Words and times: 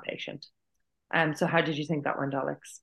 patient. 0.00 0.46
Um, 1.14 1.34
so 1.34 1.46
how 1.46 1.60
did 1.60 1.78
you 1.78 1.84
think 1.84 2.04
that 2.04 2.18
went, 2.18 2.34
Alex? 2.34 2.80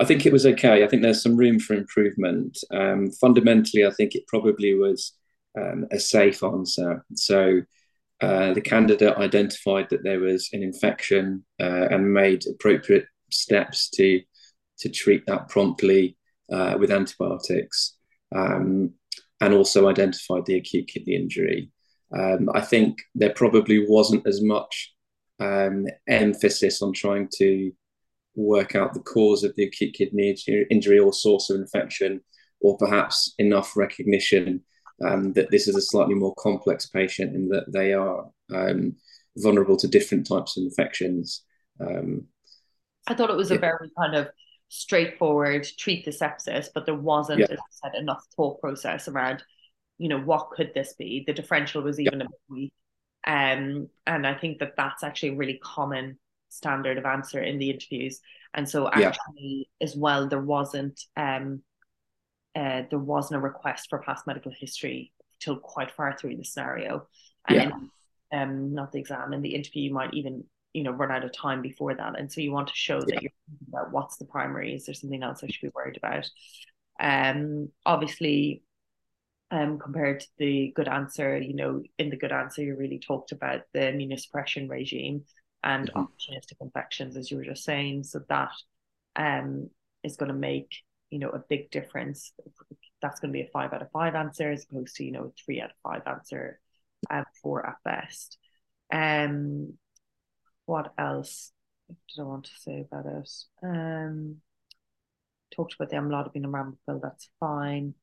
I 0.00 0.04
think 0.04 0.26
it 0.26 0.32
was 0.32 0.46
okay. 0.46 0.82
I 0.82 0.88
think 0.88 1.02
there's 1.02 1.22
some 1.22 1.36
room 1.36 1.58
for 1.58 1.74
improvement. 1.74 2.58
Um, 2.70 3.10
fundamentally, 3.10 3.86
I 3.86 3.90
think 3.90 4.14
it 4.14 4.26
probably 4.26 4.74
was 4.74 5.12
um, 5.58 5.86
a 5.90 5.98
safe 5.98 6.42
answer. 6.42 7.04
So 7.14 7.62
uh, 8.20 8.54
the 8.54 8.60
candidate 8.60 9.16
identified 9.16 9.88
that 9.90 10.02
there 10.02 10.20
was 10.20 10.48
an 10.52 10.62
infection 10.62 11.44
uh, 11.60 11.88
and 11.90 12.12
made 12.12 12.44
appropriate 12.46 13.06
steps 13.30 13.90
to 13.90 14.20
to 14.78 14.88
treat 14.88 15.24
that 15.26 15.48
promptly 15.48 16.16
uh, 16.52 16.76
with 16.78 16.90
antibiotics, 16.90 17.96
um, 18.34 18.92
and 19.40 19.54
also 19.54 19.88
identified 19.88 20.44
the 20.46 20.56
acute 20.56 20.88
kidney 20.88 21.14
injury. 21.14 21.70
Um, 22.16 22.48
I 22.54 22.60
think 22.60 22.98
there 23.14 23.32
probably 23.32 23.86
wasn't 23.88 24.26
as 24.26 24.42
much 24.42 24.92
um, 25.40 25.86
emphasis 26.08 26.82
on 26.82 26.92
trying 26.92 27.28
to 27.38 27.72
work 28.34 28.74
out 28.74 28.94
the 28.94 29.00
cause 29.00 29.44
of 29.44 29.54
the 29.56 29.64
acute 29.64 29.94
kidney 29.94 30.34
injury 30.70 30.98
or 30.98 31.12
source 31.12 31.50
of 31.50 31.60
infection, 31.60 32.20
or 32.60 32.76
perhaps 32.78 33.34
enough 33.38 33.76
recognition 33.76 34.62
um, 35.04 35.32
that 35.32 35.50
this 35.50 35.68
is 35.68 35.76
a 35.76 35.82
slightly 35.82 36.14
more 36.14 36.34
complex 36.36 36.86
patient 36.86 37.34
and 37.34 37.50
that 37.50 37.70
they 37.72 37.92
are 37.92 38.26
um, 38.54 38.94
vulnerable 39.36 39.76
to 39.76 39.88
different 39.88 40.26
types 40.26 40.56
of 40.56 40.64
infections. 40.64 41.44
Um, 41.80 42.26
I 43.06 43.14
thought 43.14 43.30
it 43.30 43.36
was 43.36 43.50
yeah. 43.50 43.56
a 43.56 43.60
very 43.60 43.90
kind 43.98 44.14
of 44.14 44.28
straightforward 44.68 45.66
treat 45.78 46.04
the 46.04 46.10
sepsis, 46.10 46.68
but 46.72 46.86
there 46.86 46.94
wasn't, 46.94 47.40
yeah. 47.40 47.46
as 47.50 47.58
I 47.58 47.88
said, 47.88 48.00
enough 48.00 48.24
thought 48.36 48.60
process 48.60 49.08
around, 49.08 49.42
you 49.98 50.08
know, 50.08 50.20
what 50.20 50.50
could 50.50 50.72
this 50.74 50.94
be? 50.98 51.24
The 51.26 51.32
differential 51.32 51.82
was 51.82 52.00
even 52.00 52.20
yeah. 52.20 52.26
a 52.26 52.28
bit 52.28 52.40
weak. 52.48 52.72
Um, 53.26 53.88
and 54.06 54.26
I 54.26 54.34
think 54.34 54.58
that 54.58 54.74
that's 54.76 55.02
actually 55.02 55.30
a 55.30 55.36
really 55.36 55.60
common 55.62 56.18
standard 56.48 56.98
of 56.98 57.04
answer 57.04 57.40
in 57.42 57.58
the 57.58 57.70
interviews. 57.70 58.20
And 58.54 58.68
so 58.68 58.88
actually 58.88 59.68
yeah. 59.80 59.86
as 59.86 59.96
well, 59.96 60.28
there 60.28 60.40
wasn't 60.40 61.00
um 61.16 61.62
uh, 62.54 62.82
there 62.90 62.98
wasn't 62.98 63.38
a 63.38 63.42
request 63.42 63.86
for 63.88 63.98
past 64.00 64.26
medical 64.26 64.52
history 64.52 65.12
till 65.40 65.56
quite 65.56 65.90
far 65.90 66.16
through 66.16 66.36
the 66.36 66.44
scenario. 66.44 67.08
And 67.48 67.72
yeah. 68.32 68.42
um 68.42 68.74
not 68.74 68.92
the 68.92 68.98
exam 68.98 69.32
and 69.32 69.44
the 69.44 69.54
interview 69.54 69.84
you 69.84 69.94
might 69.94 70.14
even 70.14 70.44
you 70.72 70.82
know 70.82 70.90
run 70.90 71.10
out 71.10 71.24
of 71.24 71.32
time 71.32 71.60
before 71.62 71.94
that 71.94 72.18
and 72.18 72.32
so 72.32 72.40
you 72.40 72.50
want 72.50 72.68
to 72.68 72.74
show 72.74 72.98
yeah. 72.98 73.04
that 73.06 73.22
you're 73.22 73.32
thinking 73.48 73.68
about 73.68 73.92
what's 73.92 74.16
the 74.16 74.24
primary 74.24 74.74
is 74.74 74.86
there 74.86 74.94
something 74.94 75.22
else 75.22 75.42
i 75.42 75.46
should 75.46 75.60
be 75.60 75.72
worried 75.74 75.96
about 75.96 76.28
um 77.00 77.68
obviously 77.84 78.62
um 79.52 79.78
compared 79.78 80.20
to 80.20 80.26
the 80.38 80.72
good 80.74 80.88
answer 80.88 81.38
you 81.38 81.54
know 81.54 81.82
in 81.98 82.10
the 82.10 82.16
good 82.16 82.32
answer 82.32 82.62
you 82.62 82.74
really 82.74 82.98
talked 82.98 83.30
about 83.30 83.60
the 83.72 83.80
immunosuppression 83.80 84.68
regime 84.68 85.24
and 85.62 85.90
mm-hmm. 85.90 86.00
opportunistic 86.00 86.60
infections, 86.60 87.16
as 87.16 87.30
you 87.30 87.36
were 87.36 87.44
just 87.44 87.64
saying. 87.64 88.04
So 88.04 88.20
that 88.28 88.52
um, 89.16 89.70
is 90.02 90.16
going 90.16 90.32
to 90.32 90.38
make 90.38 90.74
you 91.10 91.18
know 91.18 91.30
a 91.30 91.38
big 91.38 91.70
difference. 91.70 92.32
That's 93.00 93.20
going 93.20 93.32
to 93.32 93.38
be 93.38 93.42
a 93.42 93.50
five 93.52 93.72
out 93.72 93.82
of 93.82 93.90
five 93.90 94.14
answer 94.14 94.50
as 94.50 94.64
opposed 94.70 94.96
to 94.96 95.04
you 95.04 95.12
know 95.12 95.24
a 95.24 95.42
three 95.44 95.60
out 95.60 95.70
of 95.70 95.76
five 95.82 96.02
answer, 96.06 96.60
uh, 97.10 97.24
four 97.42 97.66
at 97.66 97.76
best. 97.84 98.38
Um, 98.92 99.74
what 100.66 100.92
else 100.98 101.52
did 101.88 102.22
I 102.22 102.24
want 102.24 102.44
to 102.44 102.50
say 102.60 102.86
about 102.90 103.06
it? 103.06 103.30
Um, 103.62 104.36
talked 105.54 105.74
about 105.74 105.90
the 105.90 105.96
amlodipine 105.96 106.44
and 106.44 106.46
ramipril. 106.46 107.00
That's 107.02 107.28
fine. 107.40 107.94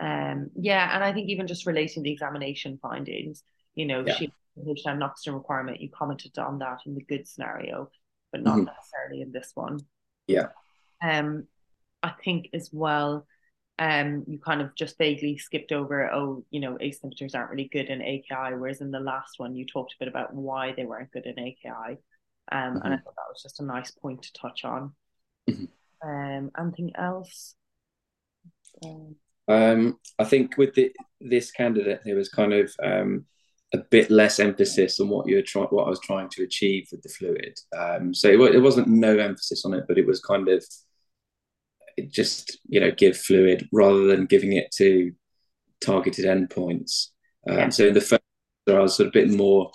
Um, 0.00 0.50
yeah, 0.54 0.94
and 0.94 1.04
I 1.04 1.12
think 1.12 1.28
even 1.28 1.46
just 1.46 1.66
relating 1.66 2.02
the 2.02 2.12
examination 2.12 2.78
findings, 2.80 3.44
you 3.74 3.86
know, 3.86 4.02
yeah. 4.06 4.14
she 4.14 4.32
H9 4.58 4.98
Noxton 4.98 5.34
requirement, 5.34 5.80
you 5.80 5.90
commented 5.90 6.38
on 6.38 6.58
that 6.58 6.80
in 6.86 6.94
the 6.94 7.02
good 7.02 7.28
scenario, 7.28 7.90
but 8.32 8.42
not 8.42 8.56
mm-hmm. 8.56 8.64
necessarily 8.64 9.22
in 9.22 9.32
this 9.32 9.52
one. 9.54 9.78
Yeah. 10.26 10.48
Um, 11.02 11.46
I 12.02 12.12
think 12.24 12.48
as 12.52 12.70
well, 12.72 13.26
um, 13.78 14.24
you 14.26 14.38
kind 14.38 14.60
of 14.60 14.74
just 14.74 14.98
vaguely 14.98 15.38
skipped 15.38 15.72
over, 15.72 16.10
oh, 16.12 16.44
you 16.50 16.60
know, 16.60 16.76
inhibitors 16.76 17.34
aren't 17.34 17.50
really 17.50 17.68
good 17.72 17.86
in 17.86 18.02
AKI, 18.02 18.54
whereas 18.54 18.80
in 18.80 18.90
the 18.90 19.00
last 19.00 19.38
one 19.38 19.54
you 19.54 19.64
talked 19.64 19.94
a 19.94 19.96
bit 19.98 20.08
about 20.08 20.34
why 20.34 20.74
they 20.76 20.84
weren't 20.84 21.10
good 21.12 21.26
in 21.26 21.38
AKI. 21.38 21.98
Um, 22.52 22.74
mm-hmm. 22.74 22.78
and 22.82 22.94
I 22.94 22.96
thought 22.98 23.16
that 23.16 23.30
was 23.30 23.42
just 23.42 23.60
a 23.60 23.64
nice 23.64 23.90
point 23.90 24.22
to 24.22 24.32
touch 24.34 24.64
on. 24.64 24.92
Mm-hmm. 25.48 25.64
Um, 26.08 26.50
anything 26.58 26.92
else? 26.96 27.54
Um, 28.84 29.16
um, 29.50 29.98
I 30.18 30.24
think 30.24 30.56
with 30.56 30.74
the, 30.74 30.92
this 31.20 31.50
candidate, 31.50 32.00
there 32.04 32.16
was 32.16 32.28
kind 32.28 32.52
of 32.52 32.72
um, 32.82 33.26
a 33.72 33.78
bit 33.78 34.10
less 34.10 34.38
emphasis 34.38 35.00
on 35.00 35.08
what 35.08 35.26
you're 35.26 35.42
trying, 35.42 35.66
what 35.66 35.86
I 35.86 35.90
was 35.90 36.00
trying 36.00 36.28
to 36.30 36.42
achieve 36.42 36.88
with 36.90 37.02
the 37.02 37.08
fluid. 37.08 37.58
Um, 37.76 38.14
so 38.14 38.28
it, 38.28 38.54
it, 38.54 38.60
wasn't 38.60 38.88
no 38.88 39.18
emphasis 39.18 39.64
on 39.64 39.74
it, 39.74 39.84
but 39.88 39.98
it 39.98 40.06
was 40.06 40.20
kind 40.20 40.48
of 40.48 40.64
it 41.96 42.12
just 42.12 42.58
you 42.68 42.80
know 42.80 42.90
give 42.90 43.16
fluid 43.16 43.68
rather 43.72 44.06
than 44.06 44.26
giving 44.26 44.52
it 44.52 44.70
to 44.76 45.12
targeted 45.80 46.24
endpoints. 46.24 47.08
Um, 47.48 47.58
yeah. 47.58 47.68
So 47.70 47.88
in 47.88 47.94
the 47.94 48.00
first, 48.00 48.22
I 48.68 48.78
was 48.78 48.96
sort 48.96 49.08
of 49.08 49.10
a 49.10 49.18
bit 49.18 49.30
more 49.30 49.70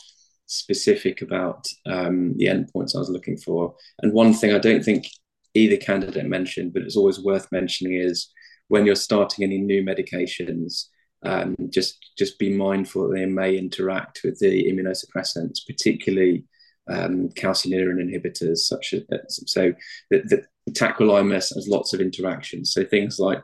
specific 0.45 1.21
about 1.21 1.65
um, 1.85 2.37
the 2.37 2.45
endpoints 2.45 2.95
I 2.95 2.99
was 2.99 3.09
looking 3.09 3.37
for. 3.37 3.75
And 4.01 4.13
one 4.13 4.33
thing 4.33 4.53
I 4.53 4.59
don't 4.59 4.83
think 4.83 5.07
either 5.53 5.77
candidate 5.77 6.25
mentioned, 6.25 6.73
but 6.73 6.83
it's 6.83 6.97
always 6.97 7.19
worth 7.19 7.51
mentioning 7.51 7.93
is 7.93 8.29
when 8.67 8.85
you're 8.85 8.95
starting 8.95 9.43
any 9.43 9.57
new 9.57 9.83
medications 9.83 10.85
um, 11.25 11.55
just 11.69 11.97
just 12.17 12.37
be 12.39 12.55
mindful 12.55 13.07
that 13.07 13.15
they 13.15 13.25
may 13.25 13.57
interact 13.57 14.21
with 14.23 14.39
the 14.39 14.71
immunosuppressants, 14.71 15.65
particularly 15.67 16.45
um, 16.87 17.29
calcineurin 17.29 17.99
inhibitors, 17.99 18.59
such 18.59 18.93
as 18.93 19.41
so 19.47 19.73
the, 20.11 20.45
the 20.65 20.71
tacrolimus 20.71 21.53
has 21.55 21.67
lots 21.67 21.93
of 21.93 21.99
interactions. 21.99 22.73
So 22.73 22.85
things 22.85 23.19
like 23.19 23.43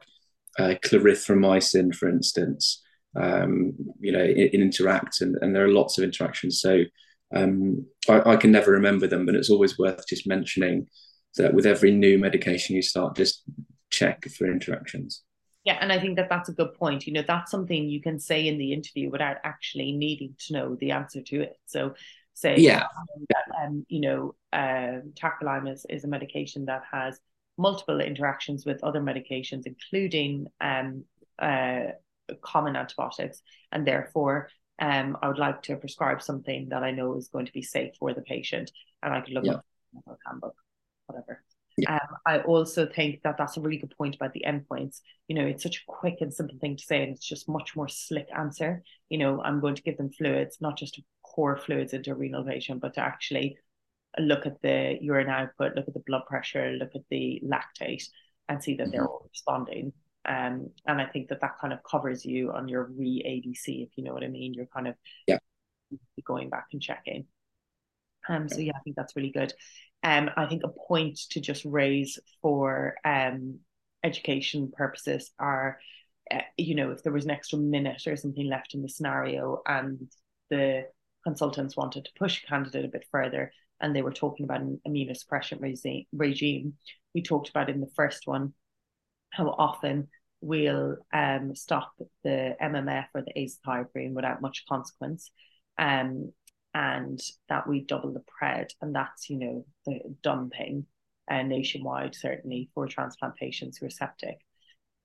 uh, 0.60 0.76
clarithromycin, 0.86 1.96
for 1.96 2.08
instance, 2.08 2.84
um, 3.20 3.74
you 4.00 4.12
know, 4.12 4.24
it, 4.24 4.54
it 4.54 4.60
interacts, 4.62 5.22
and, 5.22 5.36
and 5.42 5.56
there 5.56 5.66
are 5.66 5.72
lots 5.72 5.98
of 5.98 6.04
interactions. 6.04 6.62
So 6.62 6.84
um, 7.36 7.86
I, 8.08 8.32
I, 8.32 8.36
can 8.36 8.52
never 8.52 8.72
remember 8.72 9.08
them, 9.08 9.26
but 9.26 9.36
it's 9.36 9.50
always 9.50 9.80
worth 9.80 10.06
just 10.08 10.28
mentioning 10.28 10.88
that 11.38 11.54
with 11.54 11.66
every 11.66 11.92
new 11.92 12.20
medication 12.20 12.76
you 12.76 12.82
start, 12.82 13.16
just 13.16 13.44
check 13.92 14.26
for 14.30 14.50
interactions. 14.50 15.24
Yeah, 15.64 15.78
and 15.80 15.92
I 15.92 16.00
think 16.00 16.16
that 16.16 16.30
that's 16.30 16.50
a 16.50 16.54
good 16.54 16.74
point. 16.74 17.06
You 17.06 17.14
know, 17.14 17.24
that's 17.28 17.52
something 17.52 17.88
you 17.88 18.02
can 18.02 18.20
say 18.20 18.48
in 18.48 18.58
the 18.58 18.74
interview 18.74 19.12
without 19.12 19.38
actually 19.44 19.92
needing 19.92 20.36
to 20.48 20.54
know 20.54 20.76
the 20.76 20.92
answer 20.92 21.22
to 21.22 21.42
it. 21.42 21.60
So, 21.68 21.94
say, 22.34 22.56
yeah, 22.58 22.88
um, 23.62 23.86
you 23.88 24.02
know, 24.02 24.36
uh, 24.52 25.02
tacrolimus 25.14 25.86
is 25.88 26.04
a 26.04 26.08
medication 26.08 26.66
that 26.66 26.82
has 26.92 27.20
multiple 27.60 28.02
interactions 28.02 28.66
with 28.66 28.84
other 28.84 29.02
medications, 29.02 29.68
including 29.68 30.48
um, 30.60 31.04
uh, 31.38 31.92
common 32.42 32.76
antibiotics, 32.76 33.44
and 33.72 33.86
therefore, 33.86 34.50
um, 34.80 35.16
I 35.22 35.28
would 35.28 35.38
like 35.38 35.62
to 35.64 35.76
prescribe 35.76 36.24
something 36.24 36.70
that 36.70 36.82
I 36.82 36.90
know 36.90 37.18
is 37.18 37.28
going 37.28 37.46
to 37.46 37.54
be 37.54 37.62
safe 37.62 37.94
for 38.00 38.16
the 38.16 38.22
patient, 38.22 38.72
and 39.04 39.14
I 39.14 39.22
can 39.22 39.36
look 39.36 39.46
yeah. 39.46 39.54
up 39.54 39.66
the 39.94 40.18
handbook, 40.26 40.56
whatever. 41.06 41.44
Yeah. 41.82 41.96
Um, 41.96 42.18
I 42.26 42.40
also 42.40 42.86
think 42.86 43.22
that 43.24 43.38
that's 43.38 43.58
a 43.58 43.62
really 43.62 43.78
good 43.78 43.96
point 43.98 44.16
about 44.16 44.34
the 44.34 44.46
endpoints. 44.48 45.02
You 45.28 45.36
know, 45.36 45.46
it's 45.46 45.64
such 45.64 45.78
a 45.78 45.92
quick 45.92 46.18
and 46.22 46.34
simple 46.34 46.58
thing 46.60 46.78
to 46.78 46.84
say, 46.84 47.04
and 47.04 47.16
it's 47.16 47.28
just 47.28 47.50
much 47.50 47.76
more 47.76 47.88
slick 47.88 48.28
answer. 48.38 48.84
You 49.10 49.18
know, 49.18 49.42
I'm 49.42 49.60
going 49.60 49.76
to 49.76 49.82
give 49.82 49.98
them 49.98 50.12
fluids, 50.12 50.58
not 50.62 50.78
just 50.78 50.96
to 50.96 51.02
pour 51.26 51.58
fluids 51.58 51.94
into 51.94 52.16
renal 52.16 52.44
patient, 52.44 52.82
but 52.82 52.94
to 52.96 53.02
actually 53.02 53.58
look 54.20 54.46
at 54.46 54.62
the 54.62 54.98
urine 55.02 55.30
output, 55.30 55.76
look 55.76 55.88
at 55.88 55.94
the 55.94 56.04
blood 56.06 56.24
pressure, 56.28 56.72
look 56.72 56.92
at 56.96 57.04
the 57.10 57.42
lactate, 57.46 58.08
and 58.50 58.62
see 58.62 58.76
that 58.76 58.84
mm-hmm. 58.84 58.92
they're 58.92 59.08
all 59.08 59.28
responding. 59.32 59.94
Um, 60.26 60.70
and 60.86 61.02
I 61.02 61.08
think 61.08 61.30
that 61.30 61.42
that 61.42 61.58
kind 61.60 61.74
of 61.74 61.80
covers 61.90 62.26
you 62.26 62.52
on 62.52 62.68
your 62.68 62.92
re 62.96 63.24
ADC, 63.26 63.84
if 63.84 63.90
you 63.96 64.04
know 64.04 64.14
what 64.14 64.24
I 64.24 64.28
mean. 64.28 64.54
You're 64.54 64.68
kind 64.68 64.88
of 64.88 64.96
yeah 65.28 65.40
going 66.26 66.50
back 66.50 66.68
and 66.74 66.82
checking. 66.82 67.26
Um, 68.32 68.48
so 68.48 68.60
yeah, 68.60 68.74
I 68.76 68.80
think 68.80 68.96
that's 68.96 69.16
really 69.16 69.32
good 69.32 69.54
um, 70.04 70.30
I 70.36 70.46
think 70.48 70.64
a 70.64 70.70
point 70.70 71.20
to 71.32 71.40
just 71.40 71.64
raise 71.66 72.18
for 72.42 72.96
um, 73.06 73.60
education 74.04 74.72
purposes 74.76 75.32
are, 75.38 75.80
uh, 76.32 76.40
you 76.58 76.76
know, 76.76 76.92
if 76.92 77.04
there 77.04 77.14
was 77.14 77.26
an 77.26 77.32
extra 77.32 77.60
minute 77.60 78.08
or 78.08 78.16
something 78.16 78.48
left 78.48 78.74
in 78.74 78.82
the 78.82 78.90
scenario 78.90 79.62
and 79.66 80.10
the 80.50 80.86
consultants 81.24 81.78
wanted 81.78 82.06
to 82.06 82.12
push 82.18 82.44
a 82.44 82.48
candidate 82.48 82.86
a 82.86 82.88
bit 82.88 83.06
further 83.12 83.52
and 83.80 83.96
they 83.96 84.02
were 84.02 84.12
talking 84.12 84.44
about 84.44 84.62
an 84.62 84.82
immunosuppression 84.88 85.62
regime, 85.62 86.06
regime, 86.12 86.74
we 87.14 87.22
talked 87.22 87.50
about 87.50 87.70
in 87.70 87.80
the 87.80 87.92
first 87.96 88.26
one 88.26 88.54
how 89.32 89.48
often 89.50 90.08
we'll 90.42 90.98
um, 91.14 91.56
stop 91.56 91.94
the 92.24 92.56
MMF 92.62 93.06
or 93.14 93.22
the 93.22 93.34
azathioprine 93.38 94.14
without 94.14 94.42
much 94.42 94.66
consequence. 94.68 95.30
Um, 95.78 96.34
and 96.74 97.20
that 97.50 97.68
we 97.68 97.82
double 97.82 98.14
the 98.14 98.24
pred 98.42 98.70
and 98.82 98.96
that's 98.96 99.30
you 99.30 99.38
know 99.38 99.66
the 99.86 100.00
dumping 100.24 100.86
uh, 101.30 101.44
nationwide 101.44 102.16
certainly 102.16 102.70
for 102.74 102.88
transplant 102.88 103.36
patients 103.36 103.78
who 103.78 103.86
are 103.86 103.92
septic 103.92 104.40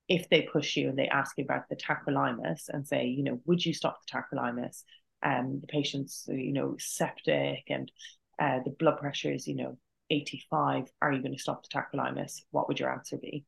if 0.08 0.28
they 0.28 0.42
push 0.42 0.76
you 0.76 0.88
and 0.88 0.98
they 0.98 1.08
ask 1.08 1.36
you 1.36 1.44
about 1.44 1.68
the 1.68 1.76
tacrolimus 1.76 2.68
and 2.68 2.86
say 2.86 3.06
you 3.06 3.24
know 3.24 3.40
would 3.46 3.64
you 3.64 3.74
stop 3.74 3.98
the 4.06 4.16
tacrolimus 4.16 4.82
um 5.22 5.58
the 5.60 5.66
patient's 5.66 6.24
you 6.28 6.52
know 6.52 6.76
septic 6.78 7.64
and 7.68 7.90
uh, 8.38 8.60
the 8.64 8.70
blood 8.70 8.98
pressure 8.98 9.32
is, 9.32 9.46
you 9.46 9.54
know, 9.56 9.78
85, 10.10 10.84
are 11.02 11.12
you 11.12 11.22
going 11.22 11.34
to 11.34 11.40
stop 11.40 11.62
the 11.62 11.68
tacrolimus? 11.68 12.42
What 12.50 12.68
would 12.68 12.78
your 12.78 12.92
answer 12.92 13.16
be? 13.16 13.44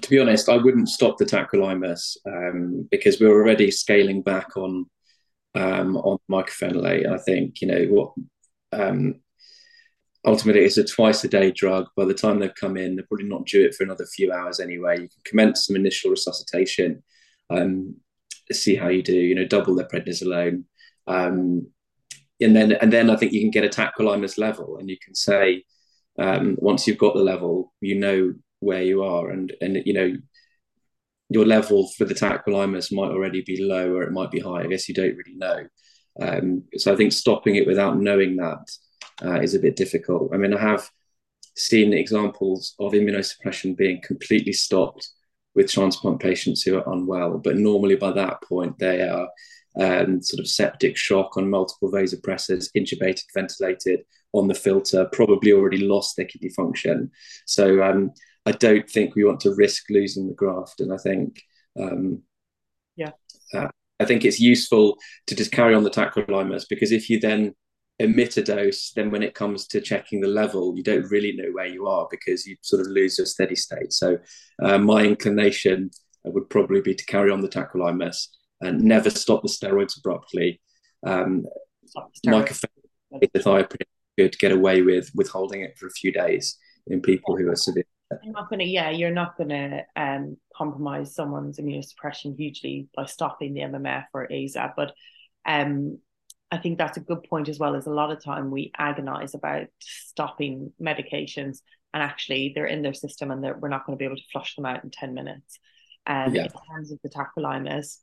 To 0.00 0.10
be 0.10 0.18
honest, 0.18 0.48
I 0.48 0.56
wouldn't 0.56 0.88
stop 0.88 1.16
the 1.16 1.24
tacrolimus 1.24 2.18
um, 2.26 2.86
because 2.90 3.18
we're 3.20 3.32
already 3.32 3.70
scaling 3.70 4.22
back 4.22 4.56
on 4.56 4.86
um, 5.54 5.96
on 5.96 6.18
mycophenolate. 6.30 7.10
I 7.10 7.18
think 7.18 7.60
you 7.60 7.68
know 7.68 7.84
what. 7.86 8.12
Um, 8.72 9.20
ultimately, 10.24 10.64
it's 10.64 10.76
a 10.76 10.84
twice 10.84 11.24
a 11.24 11.28
day 11.28 11.50
drug. 11.52 11.88
By 11.96 12.04
the 12.04 12.14
time 12.14 12.38
they've 12.38 12.54
come 12.54 12.76
in, 12.76 12.96
they're 12.96 13.06
probably 13.06 13.28
not 13.28 13.46
due 13.46 13.64
it 13.64 13.74
for 13.74 13.84
another 13.84 14.06
few 14.06 14.32
hours 14.32 14.60
anyway. 14.60 14.94
You 15.00 15.08
can 15.08 15.22
commence 15.24 15.66
some 15.66 15.76
initial 15.76 16.10
resuscitation, 16.10 17.02
um, 17.50 17.96
see 18.52 18.76
how 18.76 18.88
you 18.88 19.02
do. 19.02 19.16
You 19.16 19.34
know, 19.34 19.46
double 19.46 19.74
their 19.74 19.88
prednisolone. 19.88 20.64
Um, 21.06 21.68
and 22.40 22.54
then 22.54 22.72
and 22.72 22.92
then 22.92 23.10
I 23.10 23.16
think 23.16 23.32
you 23.32 23.40
can 23.40 23.50
get 23.50 23.64
a 23.64 23.68
tacrolimus 23.68 24.38
level, 24.38 24.76
and 24.78 24.88
you 24.88 24.96
can 25.02 25.14
say 25.14 25.64
um, 26.18 26.56
once 26.58 26.86
you've 26.86 26.98
got 26.98 27.14
the 27.14 27.22
level, 27.22 27.72
you 27.80 27.98
know 27.98 28.34
where 28.60 28.82
you 28.82 29.02
are, 29.02 29.30
and 29.30 29.52
and 29.60 29.82
you 29.84 29.92
know 29.92 30.12
your 31.28 31.44
level 31.44 31.88
for 31.96 32.04
the 32.04 32.14
tacrolimus 32.14 32.92
might 32.92 33.10
already 33.10 33.42
be 33.42 33.62
low 33.62 33.92
or 33.92 34.02
it 34.02 34.12
might 34.12 34.30
be 34.30 34.40
high. 34.40 34.62
I 34.62 34.66
guess 34.66 34.88
you 34.88 34.94
don't 34.94 35.16
really 35.16 35.36
know. 35.36 35.66
Um, 36.20 36.64
so 36.76 36.92
I 36.92 36.96
think 36.96 37.12
stopping 37.12 37.56
it 37.56 37.66
without 37.66 37.98
knowing 37.98 38.36
that 38.36 38.70
uh, 39.24 39.40
is 39.40 39.54
a 39.54 39.60
bit 39.60 39.76
difficult. 39.76 40.30
I 40.32 40.36
mean, 40.36 40.54
I 40.54 40.60
have 40.60 40.88
seen 41.56 41.92
examples 41.92 42.74
of 42.78 42.92
immunosuppression 42.92 43.76
being 43.76 44.00
completely 44.02 44.52
stopped 44.52 45.08
with 45.54 45.70
transplant 45.70 46.20
patients 46.20 46.62
who 46.62 46.76
are 46.76 46.92
unwell, 46.92 47.38
but 47.38 47.56
normally 47.56 47.96
by 47.96 48.12
that 48.12 48.40
point 48.42 48.78
they 48.78 49.02
are 49.02 49.28
um, 49.78 50.22
sort 50.22 50.40
of 50.40 50.48
septic 50.48 50.96
shock 50.96 51.36
on 51.36 51.50
multiple 51.50 51.90
vasopressors, 51.90 52.68
intubated, 52.76 53.24
ventilated 53.34 54.00
on 54.32 54.48
the 54.48 54.54
filter, 54.54 55.08
probably 55.12 55.52
already 55.52 55.78
lost 55.78 56.16
their 56.16 56.26
kidney 56.26 56.50
function. 56.50 57.10
So 57.46 57.82
um, 57.82 58.12
I 58.48 58.52
don't 58.52 58.88
think 58.88 59.14
we 59.14 59.24
want 59.24 59.40
to 59.40 59.54
risk 59.54 59.84
losing 59.90 60.26
the 60.26 60.34
graft. 60.34 60.80
And 60.80 60.90
I 60.90 60.96
think, 60.96 61.42
um, 61.78 62.22
yeah, 62.96 63.10
uh, 63.54 63.68
I 64.00 64.06
think 64.06 64.24
it's 64.24 64.40
useful 64.40 64.96
to 65.26 65.34
just 65.34 65.52
carry 65.52 65.74
on 65.74 65.84
the 65.84 65.90
tacrolimus 65.90 66.64
because 66.68 66.90
if 66.90 67.10
you 67.10 67.20
then 67.20 67.54
emit 67.98 68.38
a 68.38 68.42
dose, 68.42 68.92
then 68.96 69.10
when 69.10 69.22
it 69.22 69.34
comes 69.34 69.66
to 69.66 69.82
checking 69.82 70.22
the 70.22 70.28
level, 70.28 70.74
you 70.74 70.82
don't 70.82 71.10
really 71.10 71.32
know 71.32 71.50
where 71.52 71.66
you 71.66 71.86
are 71.86 72.08
because 72.10 72.46
you 72.46 72.56
sort 72.62 72.80
of 72.80 72.86
lose 72.86 73.18
your 73.18 73.26
steady 73.26 73.54
state. 73.54 73.92
So 73.92 74.16
uh, 74.62 74.78
my 74.78 75.04
inclination 75.04 75.90
would 76.24 76.48
probably 76.48 76.80
be 76.80 76.94
to 76.94 77.04
carry 77.04 77.30
on 77.30 77.42
the 77.42 77.48
tacrolimus 77.50 78.28
and 78.62 78.80
never 78.80 79.10
stop 79.10 79.42
the 79.42 79.48
steroids 79.48 79.98
abruptly. 79.98 80.58
Um, 81.04 81.44
mycophenolate 82.26 83.76
could 84.16 84.38
get 84.38 84.52
away 84.52 84.80
with 84.80 85.10
withholding 85.14 85.60
it 85.60 85.76
for 85.76 85.86
a 85.86 85.90
few 85.90 86.12
days 86.12 86.56
in 86.86 87.02
people 87.02 87.36
who 87.36 87.50
are 87.50 87.56
severe. 87.56 87.84
You're 88.22 88.32
not 88.32 88.48
gonna, 88.48 88.64
yeah, 88.64 88.90
you're 88.90 89.10
not 89.10 89.36
gonna 89.36 89.82
um, 89.94 90.36
compromise 90.56 91.14
someone's 91.14 91.58
immunosuppression 91.58 92.36
hugely 92.36 92.88
by 92.94 93.04
stopping 93.04 93.54
the 93.54 93.60
MMF 93.60 94.06
or 94.14 94.26
AZA, 94.28 94.72
but 94.76 94.94
um, 95.44 95.98
I 96.50 96.58
think 96.58 96.78
that's 96.78 96.96
a 96.96 97.02
good 97.02 97.24
point 97.24 97.48
as 97.48 97.58
well. 97.58 97.74
Is 97.74 97.86
a 97.86 97.90
lot 97.90 98.10
of 98.10 98.24
time 98.24 98.50
we 98.50 98.72
agonize 98.76 99.34
about 99.34 99.66
stopping 99.80 100.72
medications, 100.80 101.58
and 101.92 102.02
actually 102.02 102.52
they're 102.54 102.66
in 102.66 102.82
their 102.82 102.94
system, 102.94 103.30
and 103.30 103.42
we're 103.60 103.68
not 103.68 103.84
going 103.86 103.96
to 103.96 104.00
be 104.00 104.06
able 104.06 104.16
to 104.16 104.28
flush 104.32 104.56
them 104.56 104.64
out 104.64 104.84
in 104.84 104.90
ten 104.90 105.12
minutes. 105.12 105.58
Um, 106.06 106.34
yeah. 106.34 106.44
In 106.44 106.50
terms 106.74 106.92
of 106.92 106.98
the 107.02 107.10
tacrolimus, 107.10 107.98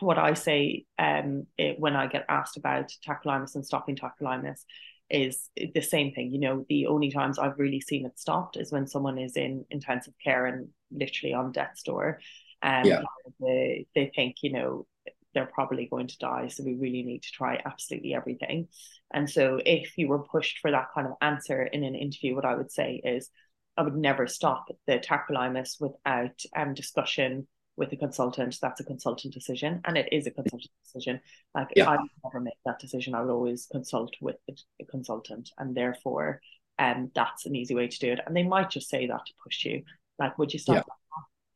what 0.00 0.18
I 0.18 0.32
say 0.32 0.84
um, 0.98 1.46
it, 1.58 1.78
when 1.78 1.96
I 1.96 2.06
get 2.06 2.24
asked 2.28 2.56
about 2.56 2.90
tacrolimus 3.06 3.54
and 3.54 3.66
stopping 3.66 3.96
tacrolimus 3.96 4.62
is 5.10 5.48
the 5.56 5.80
same 5.80 6.12
thing. 6.12 6.32
You 6.32 6.40
know, 6.40 6.66
the 6.68 6.86
only 6.86 7.10
times 7.10 7.38
I've 7.38 7.58
really 7.58 7.80
seen 7.80 8.06
it 8.06 8.18
stopped 8.18 8.56
is 8.56 8.72
when 8.72 8.86
someone 8.86 9.18
is 9.18 9.36
in 9.36 9.64
intensive 9.70 10.14
care 10.22 10.46
and 10.46 10.68
literally 10.90 11.34
on 11.34 11.52
death's 11.52 11.82
door. 11.82 12.20
Um, 12.62 12.84
yeah. 12.84 13.02
they, 13.40 13.86
they 13.94 14.10
think, 14.14 14.36
you 14.42 14.52
know, 14.52 14.86
they're 15.34 15.46
probably 15.46 15.86
going 15.86 16.08
to 16.08 16.18
die. 16.18 16.48
So 16.48 16.64
we 16.64 16.74
really 16.74 17.02
need 17.02 17.22
to 17.22 17.32
try 17.32 17.60
absolutely 17.64 18.14
everything. 18.14 18.68
And 19.12 19.28
so 19.28 19.60
if 19.64 19.96
you 19.96 20.08
were 20.08 20.24
pushed 20.24 20.58
for 20.58 20.70
that 20.70 20.88
kind 20.94 21.06
of 21.06 21.14
answer 21.20 21.62
in 21.62 21.84
an 21.84 21.94
interview, 21.94 22.34
what 22.34 22.44
I 22.44 22.54
would 22.54 22.72
say 22.72 23.00
is 23.04 23.30
I 23.76 23.82
would 23.82 23.96
never 23.96 24.26
stop 24.26 24.66
the 24.86 24.98
tacrolimus 24.98 25.80
without 25.80 26.40
um, 26.56 26.74
discussion 26.74 27.46
with 27.78 27.92
a 27.92 27.96
consultant, 27.96 28.58
that's 28.60 28.80
a 28.80 28.84
consultant 28.84 29.32
decision, 29.32 29.80
and 29.84 29.96
it 29.96 30.08
is 30.12 30.26
a 30.26 30.32
consultant 30.32 30.70
decision. 30.84 31.20
Like 31.54 31.68
yeah. 31.76 31.88
I 31.88 31.98
never 32.24 32.40
make 32.40 32.58
that 32.66 32.80
decision. 32.80 33.14
I 33.14 33.22
will 33.22 33.30
always 33.30 33.68
consult 33.70 34.14
with 34.20 34.36
a 34.48 34.84
consultant, 34.84 35.50
and 35.58 35.76
therefore, 35.76 36.40
um, 36.78 37.10
that's 37.14 37.46
an 37.46 37.54
easy 37.54 37.74
way 37.74 37.86
to 37.86 37.98
do 37.98 38.12
it. 38.12 38.20
And 38.26 38.36
they 38.36 38.42
might 38.42 38.68
just 38.68 38.90
say 38.90 39.06
that 39.06 39.24
to 39.24 39.32
push 39.44 39.64
you, 39.64 39.84
like, 40.18 40.36
"Would 40.38 40.52
you 40.52 40.58
stop?" 40.58 40.86
Yeah. 40.86 40.94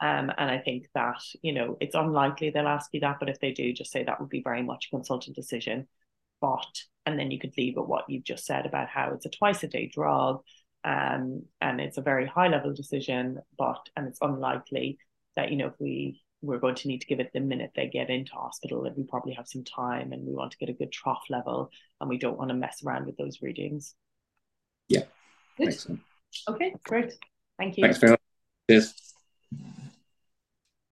Um, 0.01 0.33
and 0.37 0.51
I 0.51 0.59
think 0.59 0.89
that 0.95 1.23
you 1.43 1.53
know 1.53 1.77
it's 1.81 1.97
unlikely 1.97 2.51
they'll 2.51 2.69
ask 2.69 2.89
you 2.93 3.01
that, 3.01 3.17
but 3.19 3.29
if 3.29 3.41
they 3.41 3.53
do, 3.53 3.73
just 3.73 3.91
say 3.91 4.05
that 4.05 4.21
would 4.21 4.31
be 4.31 4.43
very 4.43 4.63
much 4.63 4.87
a 4.87 4.97
consultant 4.97 5.35
decision. 5.35 5.89
But 6.41 6.83
and 7.05 7.19
then 7.19 7.33
you 7.33 7.41
could 7.41 7.55
leave 7.59 7.77
at 7.79 7.89
what 7.89 8.09
you've 8.09 8.25
just 8.25 8.47
said 8.47 8.65
about 8.65 8.89
how 8.89 9.11
it's 9.13 9.27
a 9.27 9.31
twice 9.31 9.65
a 9.65 9.69
day 9.69 9.91
drug, 9.93 10.43
um, 10.85 11.43
and 11.61 11.81
it's 11.81 11.99
a 11.99 12.03
very 12.03 12.27
high 12.27 12.49
level 12.49 12.73
decision, 12.73 13.41
but 13.59 13.89
and 13.97 14.07
it's 14.07 14.21
unlikely 14.23 14.99
that 15.37 15.51
you 15.51 15.57
know 15.57 15.67
if 15.67 15.75
we 15.79 16.21
we're 16.43 16.59
going 16.59 16.75
to 16.75 16.89
need 16.89 17.01
to 17.01 17.07
give 17.07 17.21
it 17.21 17.31
the 17.33 17.41
minute 17.41 17.71
they 17.77 17.87
get 17.87 18.11
into 18.11 18.33
hospital 18.33 18.85
and 18.85 18.97
we 18.97 19.05
probably 19.05 19.33
have 19.33 19.47
some 19.47 19.63
time 19.65 20.13
and 20.13 20.27
we 20.27 20.35
want 20.35 20.51
to 20.51 20.59
get 20.59 20.69
a 20.69 20.73
good 20.73 20.91
trough 20.91 21.23
level 21.31 21.71
and 22.01 22.11
we 22.11 22.19
don't 22.19 22.37
want 22.37 22.49
to 22.49 22.55
mess 22.55 22.83
around 22.85 23.07
with 23.07 23.17
those 23.17 23.41
readings. 23.41 23.95
Yeah. 24.89 25.05
Good. 25.57 25.77
okay 26.49 26.75
great. 26.85 27.15
Thank 27.59 27.79
you. 27.79 27.85
Thanks 27.85 27.99
very 27.99 28.13
much. 28.13 28.21
Cheers. 28.69 28.95